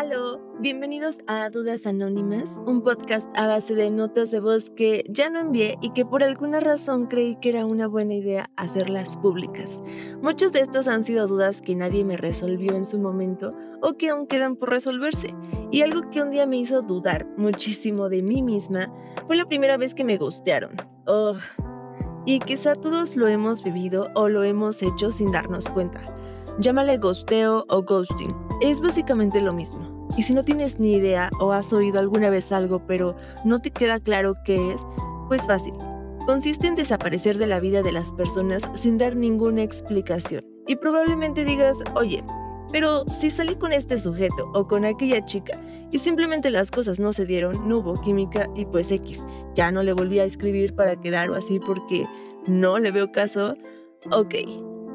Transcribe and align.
Aló, 0.00 0.40
bienvenidos 0.60 1.18
a 1.26 1.50
Dudas 1.50 1.86
Anónimas, 1.86 2.58
un 2.64 2.82
podcast 2.82 3.28
a 3.36 3.46
base 3.46 3.74
de 3.74 3.90
notas 3.90 4.30
de 4.30 4.40
voz 4.40 4.70
que 4.70 5.04
ya 5.10 5.28
no 5.28 5.40
envié 5.40 5.76
y 5.82 5.90
que 5.90 6.06
por 6.06 6.24
alguna 6.24 6.58
razón 6.58 7.04
creí 7.04 7.36
que 7.36 7.50
era 7.50 7.66
una 7.66 7.86
buena 7.86 8.14
idea 8.14 8.48
hacerlas 8.56 9.18
públicas. 9.18 9.82
Muchas 10.22 10.54
de 10.54 10.60
estas 10.60 10.88
han 10.88 11.04
sido 11.04 11.26
dudas 11.26 11.60
que 11.60 11.76
nadie 11.76 12.06
me 12.06 12.16
resolvió 12.16 12.74
en 12.76 12.86
su 12.86 12.98
momento 12.98 13.52
o 13.82 13.98
que 13.98 14.08
aún 14.08 14.26
quedan 14.26 14.56
por 14.56 14.70
resolverse. 14.70 15.34
Y 15.70 15.82
algo 15.82 16.08
que 16.10 16.22
un 16.22 16.30
día 16.30 16.46
me 16.46 16.56
hizo 16.56 16.80
dudar 16.80 17.26
muchísimo 17.36 18.08
de 18.08 18.22
mí 18.22 18.40
misma 18.40 18.90
fue 19.26 19.36
la 19.36 19.44
primera 19.44 19.76
vez 19.76 19.94
que 19.94 20.04
me 20.04 20.16
gustearon. 20.16 20.76
Oh. 21.06 21.34
Y 22.24 22.38
quizá 22.38 22.74
todos 22.74 23.16
lo 23.16 23.28
hemos 23.28 23.62
vivido 23.62 24.08
o 24.14 24.30
lo 24.30 24.44
hemos 24.44 24.82
hecho 24.82 25.12
sin 25.12 25.30
darnos 25.30 25.68
cuenta. 25.68 26.00
Llámale 26.58 26.98
ghosteo 26.98 27.64
o 27.68 27.82
ghosting. 27.82 28.34
Es 28.60 28.80
básicamente 28.80 29.40
lo 29.40 29.54
mismo. 29.54 29.89
Y 30.16 30.22
si 30.22 30.34
no 30.34 30.44
tienes 30.44 30.78
ni 30.78 30.94
idea 30.94 31.30
o 31.40 31.52
has 31.52 31.72
oído 31.72 31.98
alguna 31.98 32.30
vez 32.30 32.52
algo 32.52 32.86
pero 32.86 33.16
no 33.44 33.58
te 33.58 33.70
queda 33.70 34.00
claro 34.00 34.34
qué 34.44 34.72
es, 34.72 34.82
pues 35.28 35.46
fácil. 35.46 35.74
Consiste 36.26 36.66
en 36.66 36.74
desaparecer 36.74 37.38
de 37.38 37.46
la 37.46 37.60
vida 37.60 37.82
de 37.82 37.92
las 37.92 38.12
personas 38.12 38.62
sin 38.74 38.98
dar 38.98 39.16
ninguna 39.16 39.62
explicación. 39.62 40.44
Y 40.66 40.76
probablemente 40.76 41.44
digas, 41.44 41.78
oye, 41.94 42.22
pero 42.72 43.04
si 43.06 43.30
salí 43.30 43.56
con 43.56 43.72
este 43.72 43.98
sujeto 43.98 44.50
o 44.54 44.68
con 44.68 44.84
aquella 44.84 45.24
chica 45.24 45.60
y 45.90 45.98
simplemente 45.98 46.50
las 46.50 46.70
cosas 46.70 47.00
no 47.00 47.12
se 47.12 47.26
dieron, 47.26 47.68
no 47.68 47.78
hubo 47.78 48.00
química 48.00 48.48
y 48.54 48.64
pues 48.64 48.92
X, 48.92 49.22
ya 49.54 49.72
no 49.72 49.82
le 49.82 49.92
volví 49.92 50.20
a 50.20 50.24
escribir 50.24 50.74
para 50.74 51.00
quedar 51.00 51.30
o 51.30 51.34
así 51.34 51.58
porque 51.58 52.06
no 52.46 52.78
le 52.78 52.92
veo 52.92 53.10
caso, 53.10 53.56
ok, 54.12 54.34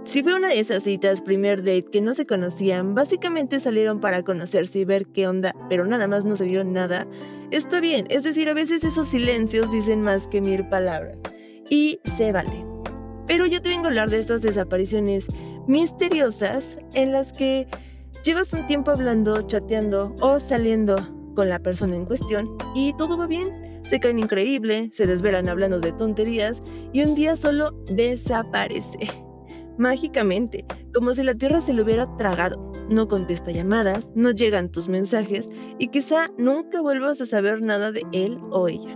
si 0.06 0.22
fue 0.22 0.36
una 0.36 0.50
de 0.50 0.60
esas 0.60 0.84
citas 0.84 1.20
primer 1.20 1.60
date 1.64 1.86
que 1.92 2.00
no 2.00 2.14
se 2.14 2.28
conocían, 2.28 2.94
básicamente 2.94 3.60
salieron 3.60 4.00
para 4.00 4.24
conocerse 4.24 4.80
y 4.80 4.86
ver 4.86 5.08
qué 5.08 5.28
onda, 5.28 5.54
pero 5.68 5.86
nada 5.86 6.08
más 6.08 6.26
no 6.26 6.36
se 6.36 6.46
dio 6.46 6.64
nada, 6.64 7.08
está 7.52 7.80
bien, 7.80 8.06
es 8.10 8.24
decir, 8.24 8.48
a 8.48 8.54
veces 8.54 8.84
esos 8.84 9.08
silencios 9.08 9.72
dicen 9.72 10.02
más 10.02 10.28
que 10.28 10.42
mil 10.42 10.68
palabras. 10.70 11.20
Y 11.70 12.00
se 12.16 12.32
vale. 12.32 12.64
Pero 13.26 13.48
yo 13.48 13.62
te 13.62 13.70
vengo 13.70 13.86
a 13.86 13.88
hablar 13.88 14.12
de 14.12 14.20
estas 14.20 14.44
desapariciones 14.44 15.26
misteriosas 15.68 16.78
en 16.94 17.12
las 17.12 17.34
que 17.34 17.68
llevas 18.24 18.54
un 18.54 18.68
tiempo 18.68 18.92
hablando, 18.92 19.42
chateando 19.48 20.16
o 20.22 20.38
saliendo 20.38 20.96
con 21.36 21.50
la 21.50 21.58
persona 21.58 21.96
en 21.96 22.06
cuestión 22.06 22.56
y 22.76 22.94
todo 22.94 23.18
va 23.18 23.26
bien. 23.26 23.82
Se 23.84 24.00
caen 24.00 24.20
increíble, 24.20 24.90
se 24.92 25.08
desvelan 25.08 25.50
hablando 25.50 25.80
de 25.80 25.92
tonterías 25.92 26.62
y 26.94 27.04
un 27.04 27.16
día 27.16 27.36
solo 27.36 27.72
desaparece 27.88 29.25
mágicamente, 29.78 30.66
como 30.94 31.14
si 31.14 31.24
la 31.24 31.36
Tierra 31.36 31.62
se 31.62 31.74
lo 31.74 31.84
hubiera 31.84 32.08
tragado. 32.18 32.72
No 32.90 33.08
contesta 33.08 33.52
llamadas, 33.52 34.12
no 34.16 34.32
llegan 34.32 34.70
tus 34.70 34.88
mensajes 34.88 35.50
y 35.80 35.88
quizá 35.88 36.28
nunca 36.38 36.82
vuelvas 36.82 37.20
a 37.22 37.26
saber 37.26 37.62
nada 37.62 37.92
de 37.92 38.04
él 38.12 38.40
o 38.52 38.68
ella. 38.68 38.96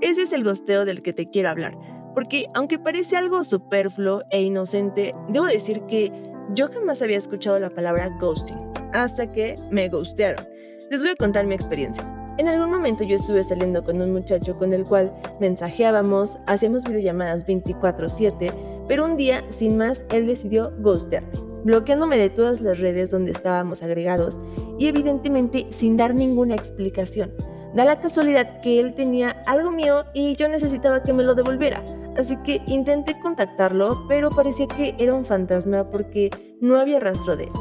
Ese 0.00 0.22
es 0.22 0.32
el 0.32 0.44
gosteo 0.44 0.84
del 0.84 1.02
que 1.02 1.12
te 1.12 1.30
quiero 1.30 1.48
hablar, 1.48 1.78
porque 2.14 2.46
aunque 2.54 2.78
parece 2.78 3.16
algo 3.16 3.44
superfluo 3.44 4.22
e 4.30 4.42
inocente, 4.42 5.14
debo 5.28 5.46
decir 5.46 5.82
que 5.88 6.12
yo 6.54 6.68
jamás 6.68 7.00
había 7.02 7.18
escuchado 7.18 7.58
la 7.58 7.70
palabra 7.70 8.10
ghosting, 8.20 8.58
hasta 8.92 9.32
que 9.32 9.56
me 9.70 9.88
ghostearon. 9.88 10.44
Les 10.90 11.00
voy 11.00 11.10
a 11.10 11.16
contar 11.16 11.46
mi 11.46 11.54
experiencia. 11.54 12.04
En 12.38 12.48
algún 12.48 12.70
momento 12.70 13.02
yo 13.02 13.16
estuve 13.16 13.42
saliendo 13.42 13.82
con 13.82 14.00
un 14.02 14.12
muchacho 14.12 14.58
con 14.58 14.74
el 14.74 14.84
cual 14.84 15.12
mensajeábamos, 15.40 16.38
hacíamos 16.46 16.84
videollamadas 16.84 17.46
24/7, 17.46 18.52
pero 18.88 19.04
un 19.04 19.16
día, 19.16 19.44
sin 19.50 19.76
más, 19.76 20.04
él 20.10 20.26
decidió 20.26 20.72
ghostearme, 20.78 21.32
bloqueándome 21.64 22.18
de 22.18 22.30
todas 22.30 22.60
las 22.60 22.78
redes 22.78 23.10
donde 23.10 23.32
estábamos 23.32 23.82
agregados 23.82 24.38
y 24.78 24.86
evidentemente 24.86 25.66
sin 25.70 25.96
dar 25.96 26.14
ninguna 26.14 26.54
explicación. 26.54 27.32
Da 27.74 27.84
la 27.84 28.00
casualidad 28.00 28.60
que 28.60 28.80
él 28.80 28.94
tenía 28.94 29.42
algo 29.46 29.70
mío 29.70 30.04
y 30.14 30.34
yo 30.36 30.48
necesitaba 30.48 31.02
que 31.02 31.12
me 31.12 31.24
lo 31.24 31.34
devolviera, 31.34 31.84
así 32.16 32.36
que 32.38 32.62
intenté 32.66 33.18
contactarlo, 33.20 34.06
pero 34.08 34.30
parecía 34.30 34.66
que 34.66 34.94
era 34.98 35.14
un 35.14 35.24
fantasma 35.24 35.90
porque 35.90 36.30
no 36.60 36.78
había 36.78 37.00
rastro 37.00 37.36
de 37.36 37.44
él. 37.44 37.52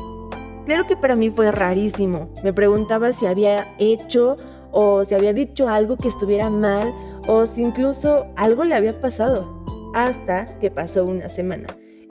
Claro 0.66 0.88
que 0.88 0.96
para 0.96 1.16
mí 1.16 1.30
fue 1.30 1.52
rarísimo. 1.52 2.30
Me 2.44 2.54
preguntaba 2.54 3.14
si 3.14 3.28
había 3.28 3.76
hecho 3.78 4.38
o 4.72 5.04
si 5.04 5.14
había 5.14 5.34
dicho 5.34 5.70
algo 5.70 5.98
que 5.98 6.08
estuviera 6.08 6.50
mal 6.50 6.94
o 7.28 7.46
si 7.46 7.62
incluso 7.62 8.26
algo 8.36 8.64
le 8.64 8.76
había 8.76 9.00
pasado 9.00 9.65
hasta 9.96 10.60
que 10.60 10.70
pasó 10.70 11.06
una 11.06 11.30
semana 11.30 11.68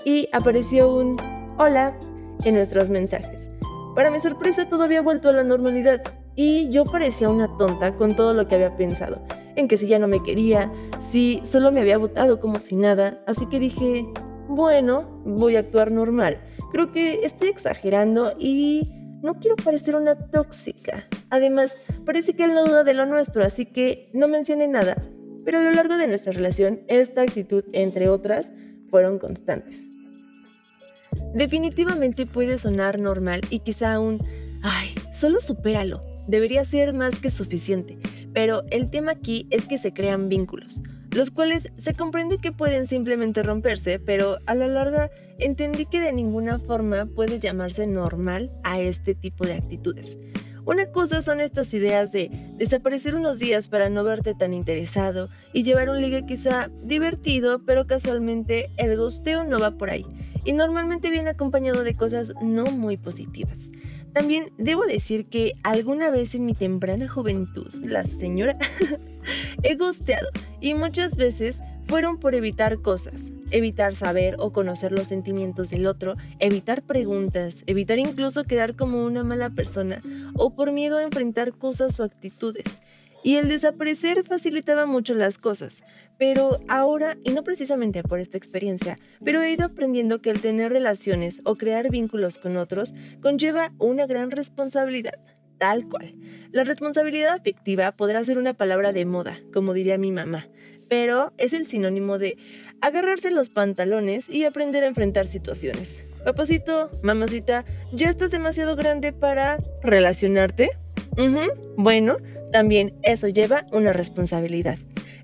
y 0.06 0.28
apareció 0.32 0.90
un 0.92 1.18
hola 1.58 1.96
en 2.44 2.54
nuestros 2.54 2.88
mensajes. 2.88 3.48
Para 3.94 4.10
mi 4.10 4.20
sorpresa 4.20 4.68
todo 4.68 4.84
había 4.84 5.02
vuelto 5.02 5.28
a 5.28 5.32
la 5.32 5.44
normalidad 5.44 6.02
y 6.34 6.70
yo 6.70 6.86
parecía 6.86 7.28
una 7.28 7.54
tonta 7.58 7.94
con 7.94 8.16
todo 8.16 8.32
lo 8.32 8.48
que 8.48 8.54
había 8.54 8.74
pensado, 8.74 9.22
en 9.54 9.68
que 9.68 9.76
si 9.76 9.86
ya 9.86 9.98
no 9.98 10.08
me 10.08 10.20
quería, 10.20 10.72
si 11.12 11.42
solo 11.44 11.70
me 11.70 11.80
había 11.80 11.98
votado 11.98 12.40
como 12.40 12.58
si 12.58 12.74
nada, 12.74 13.22
así 13.26 13.46
que 13.46 13.60
dije, 13.60 14.06
bueno, 14.48 15.22
voy 15.26 15.56
a 15.56 15.60
actuar 15.60 15.92
normal. 15.92 16.40
Creo 16.72 16.90
que 16.90 17.20
estoy 17.22 17.48
exagerando 17.48 18.32
y 18.38 18.90
no 19.22 19.34
quiero 19.34 19.56
parecer 19.56 19.94
una 19.94 20.16
tóxica. 20.16 21.04
Además, 21.28 21.76
parece 22.06 22.34
que 22.34 22.44
él 22.44 22.54
no 22.54 22.64
duda 22.64 22.82
de 22.82 22.94
lo 22.94 23.04
nuestro, 23.04 23.44
así 23.44 23.66
que 23.66 24.10
no 24.14 24.26
mencioné 24.26 24.68
nada 24.68 24.96
pero 25.44 25.58
a 25.58 25.62
lo 25.62 25.72
largo 25.72 25.96
de 25.96 26.06
nuestra 26.06 26.32
relación 26.32 26.80
esta 26.88 27.22
actitud, 27.22 27.64
entre 27.72 28.08
otras, 28.08 28.52
fueron 28.90 29.18
constantes. 29.18 29.86
Definitivamente 31.34 32.26
puede 32.26 32.58
sonar 32.58 32.98
normal 32.98 33.40
y 33.50 33.60
quizá 33.60 33.98
un, 34.00 34.20
ay, 34.62 34.94
solo 35.12 35.40
supéralo, 35.40 36.00
debería 36.26 36.64
ser 36.64 36.92
más 36.92 37.18
que 37.18 37.30
suficiente, 37.30 37.98
pero 38.32 38.62
el 38.70 38.90
tema 38.90 39.12
aquí 39.12 39.46
es 39.50 39.64
que 39.64 39.78
se 39.78 39.92
crean 39.92 40.28
vínculos, 40.28 40.82
los 41.10 41.30
cuales 41.30 41.68
se 41.76 41.94
comprende 41.94 42.38
que 42.38 42.52
pueden 42.52 42.86
simplemente 42.86 43.42
romperse, 43.42 43.98
pero 43.98 44.38
a 44.46 44.54
la 44.54 44.68
larga 44.68 45.10
entendí 45.38 45.86
que 45.86 46.00
de 46.00 46.12
ninguna 46.12 46.58
forma 46.58 47.06
puede 47.06 47.38
llamarse 47.38 47.86
normal 47.86 48.50
a 48.64 48.80
este 48.80 49.14
tipo 49.14 49.44
de 49.44 49.54
actitudes. 49.54 50.18
Una 50.66 50.86
cosa 50.86 51.20
son 51.20 51.40
estas 51.40 51.74
ideas 51.74 52.10
de 52.10 52.30
desaparecer 52.56 53.14
unos 53.14 53.38
días 53.38 53.68
para 53.68 53.90
no 53.90 54.02
verte 54.02 54.34
tan 54.34 54.54
interesado 54.54 55.28
y 55.52 55.62
llevar 55.62 55.90
un 55.90 56.00
ligue 56.00 56.24
quizá 56.24 56.70
divertido, 56.84 57.60
pero 57.66 57.86
casualmente 57.86 58.70
el 58.78 58.96
gusteo 58.98 59.44
no 59.44 59.60
va 59.60 59.72
por 59.72 59.90
ahí 59.90 60.06
y 60.44 60.52
normalmente 60.52 61.10
viene 61.10 61.30
acompañado 61.30 61.84
de 61.84 61.94
cosas 61.94 62.32
no 62.42 62.66
muy 62.66 62.96
positivas. 62.96 63.70
También 64.12 64.52
debo 64.58 64.84
decir 64.86 65.26
que 65.26 65.54
alguna 65.64 66.10
vez 66.10 66.34
en 66.34 66.46
mi 66.46 66.54
temprana 66.54 67.08
juventud, 67.08 67.68
la 67.82 68.04
señora, 68.04 68.56
he 69.62 69.74
gusteado 69.74 70.28
y 70.60 70.74
muchas 70.74 71.16
veces 71.16 71.58
fueron 71.86 72.18
por 72.18 72.34
evitar 72.34 72.80
cosas, 72.80 73.32
evitar 73.54 73.94
saber 73.94 74.34
o 74.38 74.52
conocer 74.52 74.90
los 74.90 75.06
sentimientos 75.06 75.70
del 75.70 75.86
otro, 75.86 76.16
evitar 76.40 76.82
preguntas, 76.82 77.62
evitar 77.66 77.98
incluso 77.98 78.44
quedar 78.44 78.74
como 78.74 79.04
una 79.04 79.22
mala 79.22 79.50
persona 79.50 80.02
o 80.34 80.54
por 80.54 80.72
miedo 80.72 80.98
a 80.98 81.04
enfrentar 81.04 81.52
cosas 81.52 81.98
o 82.00 82.02
actitudes. 82.04 82.64
Y 83.22 83.36
el 83.36 83.48
desaparecer 83.48 84.22
facilitaba 84.24 84.84
mucho 84.84 85.14
las 85.14 85.38
cosas, 85.38 85.82
pero 86.18 86.58
ahora, 86.68 87.16
y 87.24 87.30
no 87.30 87.42
precisamente 87.42 88.02
por 88.02 88.18
esta 88.18 88.36
experiencia, 88.36 88.98
pero 89.24 89.40
he 89.40 89.52
ido 89.52 89.64
aprendiendo 89.64 90.20
que 90.20 90.30
el 90.30 90.42
tener 90.42 90.72
relaciones 90.72 91.40
o 91.44 91.54
crear 91.54 91.90
vínculos 91.90 92.38
con 92.38 92.56
otros 92.56 92.92
conlleva 93.22 93.72
una 93.78 94.06
gran 94.06 94.30
responsabilidad, 94.30 95.18
tal 95.58 95.88
cual. 95.88 96.14
La 96.50 96.64
responsabilidad 96.64 97.32
afectiva 97.32 97.92
podrá 97.92 98.22
ser 98.24 98.36
una 98.36 98.52
palabra 98.52 98.92
de 98.92 99.06
moda, 99.06 99.38
como 99.52 99.72
diría 99.72 99.96
mi 99.96 100.12
mamá, 100.12 100.48
pero 100.88 101.32
es 101.38 101.52
el 101.52 101.66
sinónimo 101.66 102.18
de 102.18 102.36
agarrarse 102.80 103.30
los 103.30 103.48
pantalones 103.48 104.28
y 104.28 104.44
aprender 104.44 104.84
a 104.84 104.88
enfrentar 104.88 105.26
situaciones. 105.26 106.02
Papacito, 106.24 106.90
mamacita, 107.02 107.64
¿ya 107.92 108.08
estás 108.08 108.30
demasiado 108.30 108.76
grande 108.76 109.12
para 109.12 109.58
relacionarte? 109.82 110.70
Bueno, 111.76 112.16
también 112.52 112.94
eso 113.02 113.28
lleva 113.28 113.66
una 113.72 113.92
responsabilidad. 113.92 114.78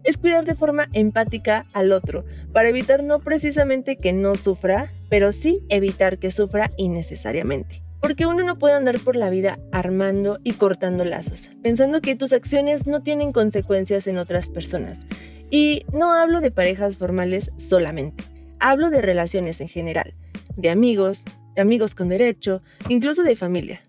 Es 0.04 0.16
cuidar 0.16 0.46
de 0.46 0.54
forma 0.54 0.88
empática 0.92 1.66
al 1.74 1.92
otro, 1.92 2.24
para 2.52 2.68
evitar 2.68 3.02
no 3.02 3.18
precisamente 3.18 3.96
que 3.96 4.12
no 4.14 4.36
sufra, 4.36 4.92
pero 5.10 5.32
sí 5.32 5.60
evitar 5.68 6.18
que 6.18 6.30
sufra 6.30 6.70
innecesariamente. 6.78 7.82
Porque 8.00 8.24
uno 8.24 8.42
no 8.42 8.58
puede 8.58 8.74
andar 8.74 8.98
por 9.00 9.14
la 9.14 9.28
vida 9.28 9.58
armando 9.72 10.38
y 10.42 10.52
cortando 10.52 11.04
lazos, 11.04 11.50
pensando 11.62 12.00
que 12.00 12.16
tus 12.16 12.32
acciones 12.32 12.86
no 12.86 13.02
tienen 13.02 13.32
consecuencias 13.32 14.06
en 14.06 14.16
otras 14.16 14.48
personas. 14.48 15.06
Y 15.50 15.84
no 15.92 16.12
hablo 16.14 16.40
de 16.40 16.50
parejas 16.50 16.96
formales 16.96 17.50
solamente, 17.56 18.24
hablo 18.60 18.88
de 18.90 19.02
relaciones 19.02 19.60
en 19.60 19.68
general, 19.68 20.14
de 20.56 20.70
amigos, 20.70 21.24
de 21.56 21.62
amigos 21.62 21.94
con 21.94 22.08
derecho, 22.08 22.62
incluso 22.88 23.24
de 23.24 23.34
familia. 23.34 23.82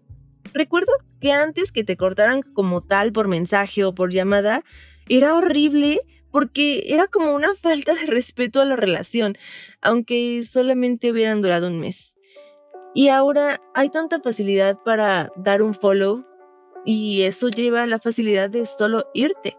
Recuerdo 0.53 0.91
que 1.19 1.31
antes 1.31 1.71
que 1.71 1.83
te 1.83 1.97
cortaran 1.97 2.41
como 2.41 2.81
tal 2.81 3.11
por 3.11 3.27
mensaje 3.27 3.85
o 3.85 3.93
por 3.93 4.11
llamada, 4.11 4.63
era 5.07 5.35
horrible 5.35 6.01
porque 6.31 6.85
era 6.87 7.07
como 7.07 7.33
una 7.33 7.53
falta 7.61 7.93
de 7.93 8.07
respeto 8.07 8.61
a 8.61 8.65
la 8.65 8.75
relación, 8.75 9.37
aunque 9.81 10.43
solamente 10.43 11.11
hubieran 11.11 11.41
durado 11.41 11.67
un 11.67 11.79
mes. 11.79 12.15
Y 12.93 13.07
ahora 13.07 13.61
hay 13.73 13.89
tanta 13.89 14.19
facilidad 14.19 14.79
para 14.83 15.31
dar 15.37 15.61
un 15.61 15.73
follow 15.73 16.25
y 16.85 17.21
eso 17.21 17.49
lleva 17.49 17.83
a 17.83 17.87
la 17.87 17.99
facilidad 17.99 18.49
de 18.49 18.65
solo 18.65 19.05
irte. 19.13 19.55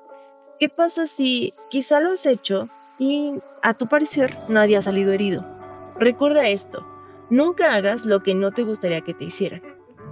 ¿Qué 0.59 0.69
pasa 0.69 1.07
si 1.07 1.55
quizá 1.71 2.01
lo 2.01 2.13
has 2.13 2.27
hecho 2.27 2.69
y 2.99 3.33
a 3.63 3.75
tu 3.75 3.87
parecer 3.87 4.39
nadie 4.49 4.77
ha 4.77 4.83
salido 4.83 5.13
herido? 5.13 5.45
Recuerda 5.99 6.49
esto, 6.49 6.87
nunca 7.31 7.75
hagas 7.75 8.05
lo 8.05 8.21
que 8.21 8.35
no 8.35 8.53
te 8.53 8.63
gustaría 8.63 9.01
que 9.01 9.15
te 9.15 9.25
hicieran. 9.25 9.63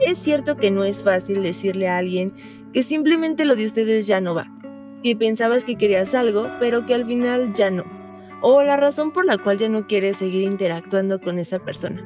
Es 0.01 0.19
cierto 0.19 0.57
que 0.57 0.71
no 0.71 0.85
es 0.85 1.05
fácil 1.05 1.43
decirle 1.43 1.89
a 1.89 1.99
alguien 1.99 2.35
que 2.73 2.83
simplemente 2.83 3.45
lo 3.45 3.55
de 3.55 3.67
ustedes 3.67 4.07
ya 4.07 4.21
no 4.21 4.35
va, 4.35 4.51
que 5.03 5.15
pensabas 5.15 5.65
que 5.65 5.77
querías 5.77 6.15
algo, 6.15 6.49
pero 6.59 6.87
que 6.87 6.95
al 6.95 7.07
final 7.07 7.53
ya 7.55 7.71
no, 7.71 7.85
o 8.41 8.63
la 8.63 8.77
razón 8.77 9.13
por 9.13 9.27
la 9.27 9.39
cual 9.39 9.59
ya 9.59 9.69
no 9.69 9.87
quieres 9.87 10.17
seguir 10.17 10.43
interactuando 10.43 11.21
con 11.21 11.39
esa 11.39 11.59
persona. 11.59 12.03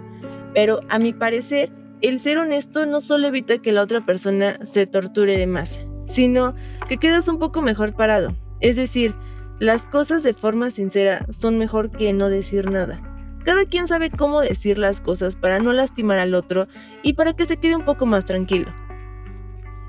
Pero 0.54 0.80
a 0.88 0.98
mi 0.98 1.12
parecer, 1.12 1.72
el 2.00 2.20
ser 2.20 2.38
honesto 2.38 2.84
no 2.84 3.00
solo 3.00 3.28
evita 3.28 3.58
que 3.58 3.72
la 3.72 3.82
otra 3.82 4.04
persona 4.04 4.58
se 4.64 4.86
torture 4.86 5.38
de 5.38 5.46
más, 5.46 5.80
sino 6.04 6.54
que 6.88 6.98
quedas 6.98 7.28
un 7.28 7.38
poco 7.38 7.62
mejor 7.62 7.94
parado. 7.94 8.36
Es 8.60 8.76
decir, 8.76 9.14
las 9.60 9.86
cosas 9.86 10.22
de 10.22 10.34
forma 10.34 10.70
sincera 10.70 11.26
son 11.30 11.58
mejor 11.58 11.90
que 11.90 12.12
no 12.12 12.28
decir 12.28 12.70
nada. 12.70 13.00
Cada 13.44 13.66
quien 13.66 13.86
sabe 13.86 14.10
cómo 14.10 14.40
decir 14.40 14.78
las 14.78 15.00
cosas 15.00 15.36
para 15.36 15.58
no 15.58 15.72
lastimar 15.72 16.18
al 16.18 16.34
otro 16.34 16.66
y 17.02 17.12
para 17.12 17.34
que 17.34 17.44
se 17.44 17.58
quede 17.58 17.76
un 17.76 17.84
poco 17.84 18.06
más 18.06 18.24
tranquilo. 18.24 18.72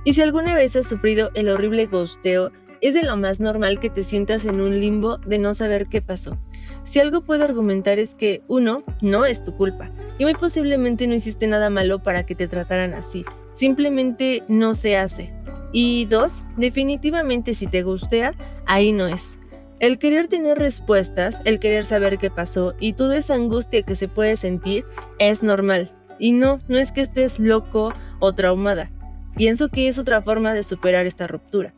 Y 0.04 0.14
si 0.14 0.22
alguna 0.22 0.56
vez 0.56 0.76
has 0.76 0.88
sufrido 0.88 1.32
el 1.34 1.50
horrible 1.50 1.88
gosteo, 1.88 2.52
es 2.82 2.94
de 2.94 3.04
lo 3.04 3.18
más 3.18 3.40
normal 3.40 3.80
que 3.80 3.90
te 3.90 4.04
sientas 4.04 4.46
en 4.46 4.62
un 4.62 4.80
limbo 4.80 5.18
de 5.20 5.40
no 5.40 5.54
saber 5.54 5.88
qué 5.88 6.02
pasó. 6.02 6.38
Si 6.84 7.00
algo 7.00 7.22
puedo 7.22 7.44
argumentar 7.44 7.98
es 7.98 8.14
que, 8.14 8.44
uno, 8.48 8.84
no 9.02 9.26
es 9.26 9.44
tu 9.44 9.56
culpa, 9.56 9.90
y 10.20 10.26
muy 10.26 10.36
posiblemente 10.36 11.08
no 11.08 11.16
hiciste 11.16 11.48
nada 11.48 11.72
malo 11.72 12.04
para 12.04 12.26
que 12.26 12.36
te 12.36 12.48
trataran 12.48 12.94
así, 12.94 13.26
simplemente 13.52 14.44
no 14.48 14.76
se 14.76 14.98
hace. 14.98 15.34
Y 15.78 16.06
dos, 16.06 16.46
definitivamente 16.56 17.54
si 17.54 17.68
te 17.68 17.84
gustea, 17.84 18.32
ahí 18.66 18.94
no 18.94 19.08
es. 19.08 19.38
El 19.82 20.00
querer 20.00 20.30
tener 20.30 20.58
respuestas, 20.58 21.42
el 21.44 21.60
querer 21.60 21.84
saber 21.84 22.18
qué 22.18 22.30
pasó 22.30 22.76
y 22.80 22.94
toda 22.94 23.18
esa 23.18 23.34
angustia 23.34 23.82
que 23.82 23.98
se 23.98 24.08
puede 24.08 24.38
sentir 24.38 24.86
es 25.20 25.44
normal. 25.44 25.94
Y 26.18 26.32
no, 26.32 26.60
no 26.70 26.78
es 26.78 26.94
que 26.94 27.02
estés 27.02 27.40
loco 27.40 27.94
o 28.22 28.32
traumada. 28.32 28.90
Pienso 29.36 29.68
que 29.68 29.90
es 29.90 30.00
otra 30.00 30.22
forma 30.22 30.54
de 30.54 30.64
superar 30.64 31.08
esta 31.08 31.28
ruptura. 31.28 31.74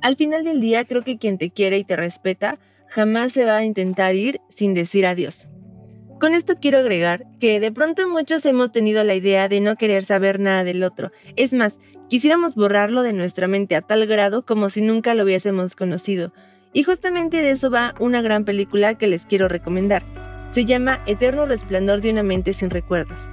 Al 0.00 0.16
final 0.16 0.42
del 0.42 0.62
día 0.62 0.86
creo 0.86 1.04
que 1.04 1.18
quien 1.18 1.36
te 1.36 1.50
quiere 1.50 1.76
y 1.76 1.84
te 1.84 1.96
respeta 1.96 2.58
jamás 2.88 3.34
se 3.34 3.44
va 3.44 3.58
a 3.58 3.64
intentar 3.66 4.14
ir 4.14 4.40
sin 4.48 4.72
decir 4.72 5.04
adiós. 5.04 5.50
Con 6.18 6.32
esto 6.32 6.54
quiero 6.58 6.78
agregar 6.78 7.26
que 7.40 7.60
de 7.60 7.70
pronto 7.70 8.08
muchos 8.08 8.46
hemos 8.46 8.72
tenido 8.72 9.04
la 9.04 9.14
idea 9.14 9.48
de 9.48 9.60
no 9.60 9.76
querer 9.76 10.02
saber 10.02 10.40
nada 10.40 10.64
del 10.64 10.82
otro. 10.82 11.12
Es 11.36 11.52
más, 11.52 11.78
quisiéramos 12.08 12.54
borrarlo 12.54 13.02
de 13.02 13.12
nuestra 13.12 13.48
mente 13.48 13.76
a 13.76 13.82
tal 13.82 14.06
grado 14.06 14.46
como 14.46 14.70
si 14.70 14.80
nunca 14.80 15.12
lo 15.12 15.24
hubiésemos 15.24 15.76
conocido. 15.76 16.32
Y 16.72 16.84
justamente 16.84 17.42
de 17.42 17.50
eso 17.50 17.70
va 17.70 17.94
una 18.00 18.22
gran 18.22 18.46
película 18.46 18.96
que 18.96 19.08
les 19.08 19.26
quiero 19.26 19.48
recomendar. 19.48 20.04
Se 20.52 20.64
llama 20.64 21.02
Eterno 21.06 21.44
Resplandor 21.44 22.00
de 22.00 22.10
una 22.12 22.22
mente 22.22 22.54
sin 22.54 22.70
recuerdos. 22.70 23.28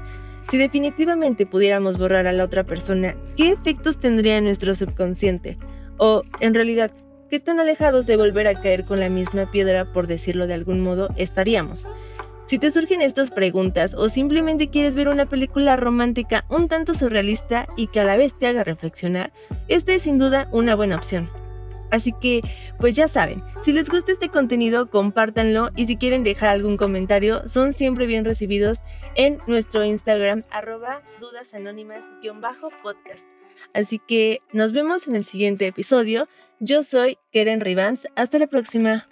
Si 0.51 0.57
definitivamente 0.57 1.45
pudiéramos 1.45 1.97
borrar 1.97 2.27
a 2.27 2.33
la 2.33 2.43
otra 2.43 2.65
persona, 2.65 3.15
¿qué 3.37 3.49
efectos 3.51 3.97
tendría 3.97 4.37
en 4.37 4.43
nuestro 4.43 4.75
subconsciente? 4.75 5.57
O, 5.97 6.23
en 6.41 6.53
realidad, 6.53 6.91
¿qué 7.29 7.39
tan 7.39 7.61
alejados 7.61 8.07
de 8.07 8.17
volver 8.17 8.47
a 8.47 8.59
caer 8.59 8.83
con 8.83 8.99
la 8.99 9.07
misma 9.07 9.49
piedra, 9.51 9.93
por 9.93 10.07
decirlo 10.07 10.47
de 10.47 10.55
algún 10.55 10.81
modo, 10.81 11.11
estaríamos? 11.15 11.87
Si 12.45 12.59
te 12.59 12.71
surgen 12.71 13.01
estas 13.01 13.31
preguntas 13.31 13.93
o 13.93 14.09
simplemente 14.09 14.69
quieres 14.69 14.95
ver 14.95 15.07
una 15.07 15.27
película 15.27 15.77
romántica 15.77 16.43
un 16.49 16.67
tanto 16.67 16.93
surrealista 16.93 17.69
y 17.77 17.87
que 17.87 18.01
a 18.01 18.03
la 18.03 18.17
vez 18.17 18.37
te 18.37 18.47
haga 18.47 18.65
reflexionar, 18.65 19.31
esta 19.69 19.93
es 19.93 20.01
sin 20.01 20.17
duda 20.17 20.49
una 20.51 20.75
buena 20.75 20.97
opción. 20.97 21.29
Así 21.89 22.11
que, 22.11 22.41
pues 22.79 22.95
ya 22.95 23.07
saben, 23.07 23.43
si 23.61 23.71
les 23.71 23.87
gusta 23.87 24.11
este 24.11 24.29
contenido, 24.29 24.89
compártanlo 24.89 25.69
y 25.75 25.85
si 25.85 25.95
quieren 25.95 26.23
dejar 26.23 26.49
algún 26.49 26.75
comentario, 26.75 27.47
son 27.47 27.71
siempre 27.71 28.07
bien 28.07 28.25
recibidos 28.25 28.79
en 29.15 29.37
nuestro 29.45 29.85
Instagram, 29.85 30.43
arroba 30.49 31.03
dudasanónimas-podcast. 31.21 33.23
Así 33.73 33.99
que 33.99 34.39
nos 34.51 34.73
vemos 34.73 35.07
en 35.07 35.15
el 35.15 35.23
siguiente 35.23 35.67
episodio. 35.67 36.27
Yo 36.59 36.81
soy 36.81 37.19
Keren 37.31 37.61
Rivans. 37.61 38.07
Hasta 38.15 38.39
la 38.39 38.47
próxima. 38.47 39.07